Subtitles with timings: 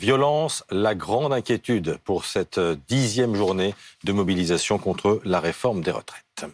[0.00, 2.58] violence, la grande inquiétude pour cette
[2.88, 6.46] dixième journée de mobilisation contre la réforme des retraites.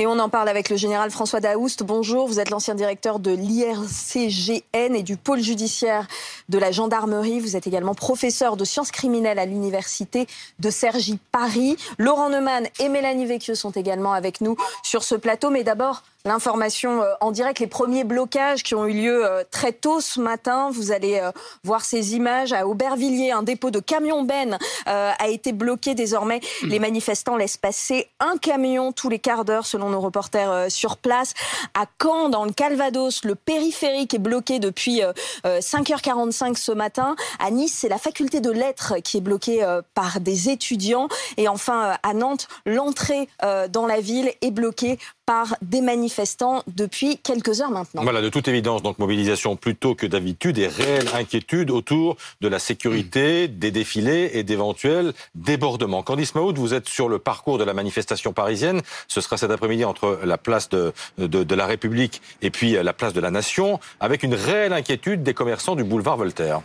[0.00, 1.82] Et on en parle avec le général François Daoust.
[1.82, 6.06] Bonjour, vous êtes l'ancien directeur de l'IRCGN et du pôle judiciaire
[6.48, 7.40] de la gendarmerie.
[7.40, 10.28] Vous êtes également professeur de sciences criminelles à l'université
[10.60, 11.76] de Cergy Paris.
[11.98, 15.50] Laurent Neumann et Mélanie Vecchio sont également avec nous sur ce plateau.
[15.50, 19.72] Mais d'abord, L'information euh, en direct, les premiers blocages qui ont eu lieu euh, très
[19.72, 20.68] tôt ce matin.
[20.72, 21.30] Vous allez euh,
[21.62, 23.30] voir ces images à Aubervilliers.
[23.30, 26.40] Un dépôt de camions Ben a été bloqué désormais.
[26.62, 26.68] Hmm.
[26.68, 31.34] Les manifestants laissent passer un camion tous les quarts d'heure selon nos reporters sur place.
[31.74, 35.02] À Caen, dans le Calvados, le périphérique est bloqué depuis
[35.44, 37.16] 5h45 ce matin.
[37.38, 41.08] À Nice, c'est la faculté de lettres qui est bloquée par des étudiants.
[41.36, 43.28] Et enfin, à Nantes, l'entrée
[43.68, 44.98] dans la ville est bloquée
[45.28, 48.02] par des manifestants depuis quelques heures maintenant.
[48.02, 52.58] Voilà, de toute évidence, donc mobilisation plutôt que d'habitude et réelle inquiétude autour de la
[52.58, 56.02] sécurité, des défilés et d'éventuels débordements.
[56.02, 58.80] Candice Maoud, vous êtes sur le parcours de la manifestation parisienne.
[59.06, 62.94] Ce sera cet après-midi entre la place de, de, de la République et puis la
[62.94, 66.62] place de la Nation, avec une réelle inquiétude des commerçants du boulevard Voltaire.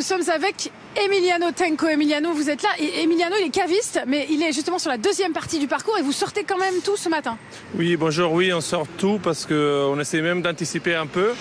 [0.00, 1.86] Nous sommes avec Emiliano Tenco.
[1.86, 2.70] Emiliano, vous êtes là.
[2.78, 6.02] Emiliano, il est caviste, mais il est justement sur la deuxième partie du parcours et
[6.02, 7.36] vous sortez quand même tout ce matin.
[7.74, 8.32] Oui, bonjour.
[8.32, 11.34] Oui, on sort tout parce qu'on euh, essaie même d'anticiper un peu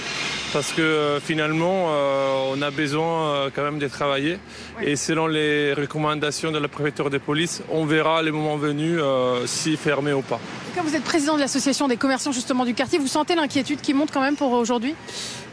[0.53, 4.37] parce que euh, finalement, euh, on a besoin quand même de travailler.
[4.81, 9.01] Et selon les recommandations de la préfecture de police, on verra les moments venus
[9.45, 10.39] si fermé ou pas.
[10.75, 13.93] Quand vous êtes président de l'association des commerçants justement du quartier, vous sentez l'inquiétude qui
[13.93, 14.95] monte quand même pour aujourd'hui?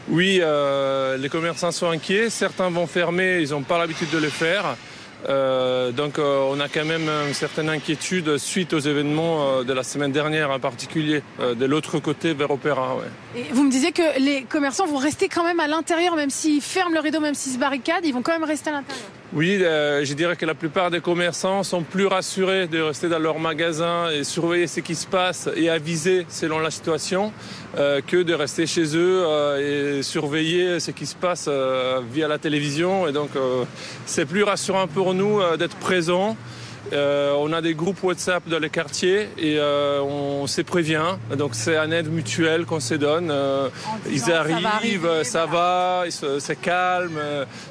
[0.09, 2.29] Oui, euh, les commerçants sont inquiets.
[2.29, 4.77] Certains vont fermer, ils n'ont pas l'habitude de le faire.
[5.27, 9.83] Euh, donc euh, on a quand même une certaine inquiétude suite aux événements de la
[9.83, 12.97] semaine dernière en particulier, de l'autre côté vers Opéra.
[13.35, 16.61] Et vous me disiez que les commerçants vont rester quand même à l'intérieur, même s'ils
[16.61, 19.05] ferment le rideau, même s'ils se barricadent, ils vont quand même rester à l'intérieur.
[19.33, 23.19] Oui, euh, je dirais que la plupart des commerçants sont plus rassurés de rester dans
[23.19, 27.33] leur magasin et surveiller ce qui se passe et aviser selon la situation
[27.77, 31.49] euh, que de rester chez eux euh, et surveiller ce qui se passe
[32.09, 33.05] via la télévision.
[33.05, 33.31] Et donc,
[34.05, 36.37] c'est plus rassurant pour nous d'être présents.
[36.93, 41.17] Euh, on a des groupes WhatsApp dans les quartiers et euh, on se prévient.
[41.35, 43.29] Donc c'est un aide mutuelle qu'on se donne.
[43.31, 43.69] Euh,
[44.09, 47.19] ils arrivent, ça va, c'est calme,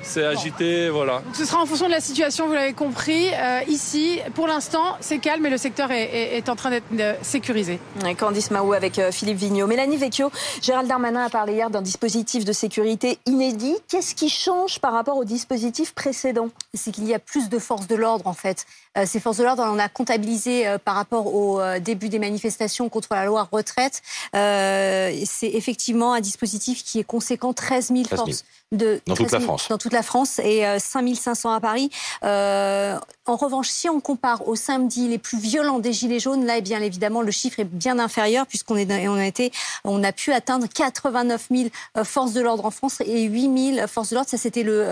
[0.03, 1.23] c'est agité, voilà.
[1.33, 3.31] ce sera en fonction de la situation, vous l'avez compris.
[3.69, 6.85] ici, pour l'instant, c'est calme et le secteur est, en train d'être
[7.23, 7.79] sécurisé.
[8.19, 9.67] Candice Mahou avec Philippe Vigneault.
[9.67, 10.31] Mélanie Vecchio,
[10.63, 13.77] Gérald Darmanin a parlé hier d'un dispositif de sécurité inédit.
[13.89, 16.49] Qu'est-ce qui change par rapport au dispositif précédent?
[16.75, 18.67] C'est qu'il y a plus de forces de l'ordre en fait.
[19.07, 22.19] Euh, ces forces de l'ordre, on a comptabilisé euh, par rapport au euh, début des
[22.19, 24.03] manifestations contre la loi retraite.
[24.33, 29.69] c'est effectivement un dispositif qui est conséquent, 13 000 forces de dans toute la France.
[29.69, 31.91] Dans toute la France et 5500 à Paris.
[32.25, 36.59] Euh, en revanche, si on compare aux samedis les plus violents des Gilets jaunes, là,
[36.59, 39.53] eh bien évidemment, le chiffre est bien inférieur puisqu'on est, on a été,
[39.85, 41.69] on a pu atteindre 89 000
[42.05, 44.31] forces de l'ordre en France et 8 000 forces de l'ordre.
[44.31, 44.83] Ça, c'était le,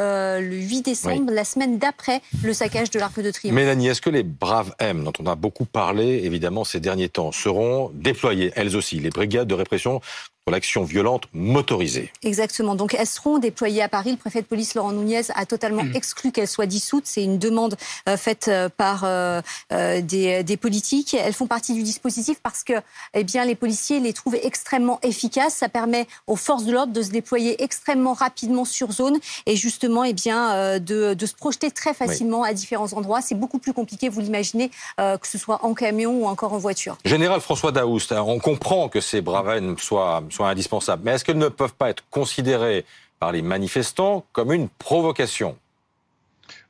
[0.41, 3.55] le 8 décembre, la semaine d'après le saccage de l'Arc de Triomphe.
[3.55, 7.33] Mélanie, est-ce que les braves M, dont on a beaucoup parlé évidemment ces derniers temps,
[7.33, 10.01] seront déployées elles aussi, les brigades de répression
[10.45, 12.13] pour l'action violente motorisée.
[12.23, 12.75] Exactement.
[12.75, 14.11] Donc elles seront déployées à Paris.
[14.11, 15.97] Le préfet de police Laurent Nunez a totalement mmh.
[15.97, 17.07] exclu qu'elles soient dissoutes.
[17.07, 17.77] C'est une demande
[18.09, 19.41] euh, faite euh, par euh,
[19.71, 21.15] des, des, politiques.
[21.15, 22.75] Elles font partie du dispositif parce que
[23.15, 25.55] eh bien, les policiers les trouvent extrêmement efficaces.
[25.55, 30.05] Ça permet aux forces de l'ordre de se déployer extrêmement rapidement sur zone et justement
[30.05, 33.23] eh bien, de, de se projeter très facilement à différents endroits.
[33.23, 36.99] C'est beaucoup plus compliqué, vous l'imaginez, que ce soit en camion ou encore en voiture.
[37.05, 41.03] Général François Daoust, hein, on comprend que ces braves soient sont indispensables.
[41.05, 42.85] Mais est-ce qu'elles ne peuvent pas être considérées
[43.19, 45.57] par les manifestants comme une provocation?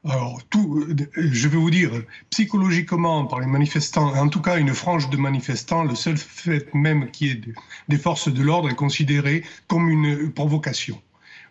[0.07, 0.87] Alors, tout,
[1.17, 1.91] je vais vous dire,
[2.29, 7.11] psychologiquement, par les manifestants, en tout cas une frange de manifestants, le seul fait même
[7.11, 7.41] qui est
[7.89, 11.01] des forces de l'ordre est considéré comme une provocation.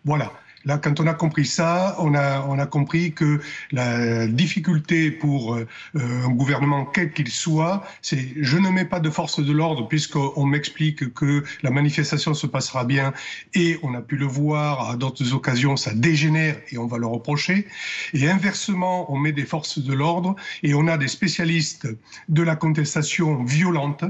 [0.04, 0.32] Voilà.
[0.64, 3.40] Là, quand on a compris ça, on a, on a compris que
[3.70, 9.10] la difficulté pour euh, un gouvernement, quel qu'il soit, c'est je ne mets pas de
[9.10, 13.12] force de l'ordre puisqu'on m'explique que la manifestation se passera bien
[13.54, 17.06] et on a pu le voir à d'autres occasions, ça dégénère et on va le
[17.06, 17.66] reprocher.
[18.12, 21.88] Et inversement, on met des forces de l'ordre et on a des spécialistes
[22.28, 24.04] de la contestation violente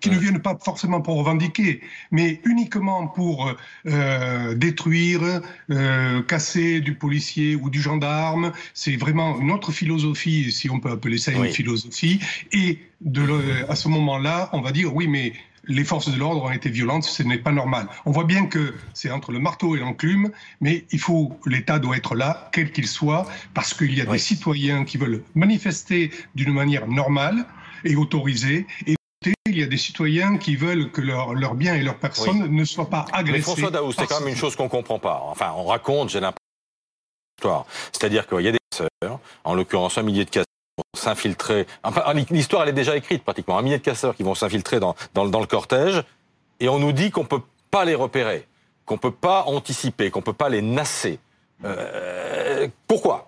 [0.00, 1.80] qui ne viennent pas forcément pour revendiquer,
[2.10, 3.52] mais uniquement pour
[3.86, 8.52] euh, détruire, euh, casser du policier ou du gendarme.
[8.74, 12.20] C'est vraiment notre philosophie, si on peut appeler ça une philosophie.
[12.52, 13.22] Et de
[13.68, 15.32] à ce moment-là, on va dire oui, mais
[15.68, 17.88] les forces de l'ordre ont été violentes, ce n'est pas normal.
[18.06, 20.30] On voit bien que c'est entre le marteau et l'enclume,
[20.60, 24.18] mais il faut, l'État doit être là, quel qu'il soit, parce qu'il y a des
[24.18, 27.44] citoyens qui veulent manifester d'une manière normale
[27.84, 28.97] et autorisée, et
[29.58, 32.64] il y a des citoyens qui veulent que leurs leur biens et leurs personnes ne
[32.64, 33.38] soient pas agressés.
[33.38, 35.22] Mais François Daou, c'est quand même une chose qu'on comprend pas.
[35.24, 40.24] Enfin, on raconte, j'ai l'impression, c'est-à-dire qu'il y a des casseurs, en l'occurrence un millier
[40.24, 40.44] de casseurs
[40.96, 41.66] s'infiltrer.
[41.82, 43.58] Enfin, l'histoire, elle est déjà écrite pratiquement.
[43.58, 46.02] Un millier de casseurs qui vont s'infiltrer dans, dans, le cortège,
[46.60, 48.46] et on nous dit qu'on peut pas les repérer,
[48.86, 51.18] qu'on peut pas anticiper, qu'on peut pas les nasser.
[51.64, 53.27] Euh, pourquoi?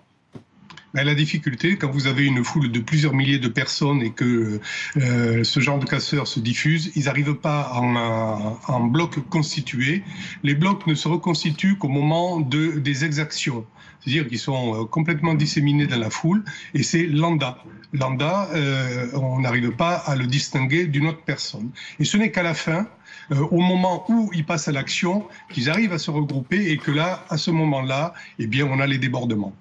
[0.93, 4.59] La difficulté, quand vous avez une foule de plusieurs milliers de personnes et que
[4.97, 10.03] euh, ce genre de casseurs se diffuse, ils n'arrivent pas en, en bloc constitué.
[10.43, 13.65] Les blocs ne se reconstituent qu'au moment de, des exactions,
[14.01, 16.43] c'est-à-dire qu'ils sont euh, complètement disséminés dans la foule,
[16.73, 17.57] et c'est lambda.
[17.93, 21.69] Lambda, euh, on n'arrive pas à le distinguer d'une autre personne.
[21.99, 22.87] Et ce n'est qu'à la fin,
[23.31, 26.91] euh, au moment où ils passent à l'action, qu'ils arrivent à se regrouper et que
[26.91, 29.53] là, à ce moment-là, eh bien, on a les débordements.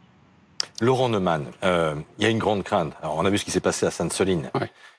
[0.80, 2.94] Laurent Neumann, euh, il y a une grande crainte.
[3.02, 4.50] Alors, on a vu ce qui s'est passé à Sainte-Soline.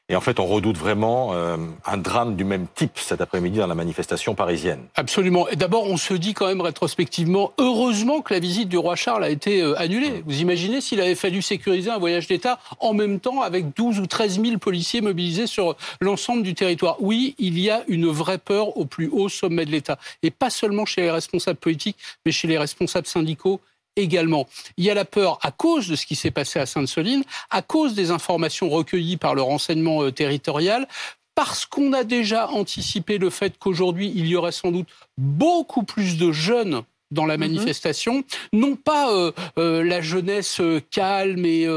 [0.10, 1.56] Et en fait, on redoute vraiment euh,
[1.86, 4.82] un drame du même type cet après-midi dans la manifestation parisienne.
[4.96, 5.48] Absolument.
[5.48, 9.24] Et d'abord, on se dit quand même rétrospectivement, heureusement que la visite du roi Charles
[9.24, 10.10] a été euh, annulée.
[10.10, 10.24] Mmh.
[10.26, 14.06] Vous imaginez s'il avait fallu sécuriser un voyage d'État en même temps avec 12 ou
[14.06, 16.98] 13 000 policiers mobilisés sur l'ensemble du territoire?
[17.00, 19.98] Oui, il y a une vraie peur au plus haut sommet de l'État.
[20.24, 23.62] Et pas seulement chez les responsables politiques, mais chez les responsables syndicaux
[23.96, 24.48] également.
[24.78, 27.62] Il y a la peur à cause de ce qui s'est passé à Sainte-Soline, à
[27.62, 30.88] cause des informations recueillies par le renseignement euh, territorial,
[31.36, 36.18] parce qu'on a déjà anticipé le fait qu'aujourd'hui, il y aurait sans doute beaucoup plus
[36.18, 37.52] de jeunes dans la mhm.
[37.52, 38.24] manifestation,
[38.54, 40.62] non pas euh, euh, la jeunesse
[40.92, 41.68] calme et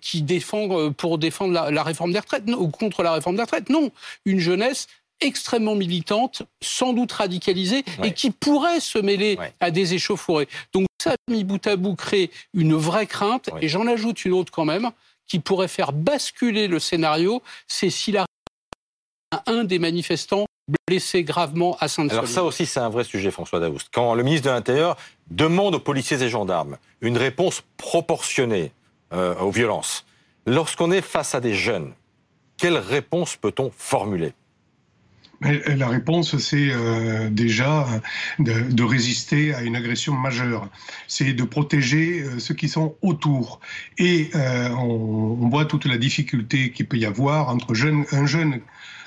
[0.00, 3.90] qui défend pour défendre la, réforme des retraites ou contre la réforme des retraites, non,
[4.24, 4.86] une jeunesse
[5.22, 10.48] extrêmement militante, sans doute radicalisée, et qui pourrait se mêler à des échauffourées.
[10.72, 14.52] Donc ça, mis bout à bout, crée une vraie crainte, et j'en ajoute une autre
[14.52, 14.90] quand même,
[15.26, 18.26] qui pourrait faire basculer le scénario, c'est s'il a
[19.46, 20.44] un des manifestants
[20.86, 22.18] blessé gravement à Sainte-Soline.
[22.18, 23.88] Alors ça aussi, c'est un vrai sujet, François Daoust.
[23.92, 24.96] Quand le ministre de l'Intérieur
[25.30, 28.72] demande aux policiers et gendarmes une réponse proportionnée
[29.12, 30.04] euh, aux violences,
[30.46, 31.92] lorsqu'on est face à des jeunes,
[32.56, 34.34] quelle réponse peut-on formuler?
[35.42, 37.86] La réponse, c'est euh, déjà
[38.38, 40.68] de, résister à une agression majeure.
[41.08, 43.60] C'est de protéger euh, ceux qui sont autour.
[43.98, 47.74] Et euh, on, voit toute la difficulté qu'il peut y avoir entre
[48.12, 48.60] un jeune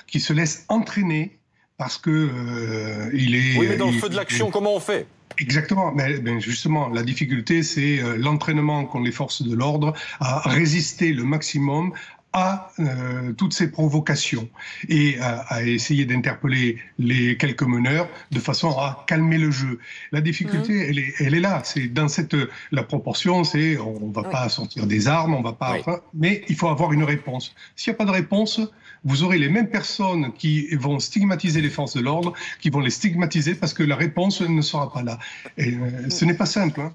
[0.06, 1.38] qui se laisse entraîner
[1.76, 3.58] parce que il est.
[3.58, 5.06] Oui, mais dans le feu de l'action, comment on fait?
[5.38, 5.92] Exactement.
[5.92, 11.24] Mais ben, justement, la difficulté, c'est l'entraînement qu'ont les forces de l'ordre à résister le
[11.24, 11.92] maximum
[12.36, 14.48] à euh, toutes ces provocations
[14.90, 19.78] et à, essayer d'interpeller les quelques meneurs de façon à calmer le jeu.
[20.12, 20.86] La difficulté, mmh.
[20.88, 21.62] elle, est, elle est là.
[21.64, 22.36] C'est dans cette
[22.72, 25.78] la proportion, c'est on va pas sortir des armes, on va pas,
[26.12, 27.54] mais il faut avoir une réponse.
[27.74, 28.60] S'il n'y a pas de réponse,
[29.04, 32.90] vous aurez les mêmes personnes qui vont stigmatiser les forces de l'ordre, qui vont les
[32.90, 35.18] stigmatiser parce que la réponse ne sera pas là.
[35.56, 36.80] Et euh, ce n'est pas simple.
[36.80, 36.92] Hein.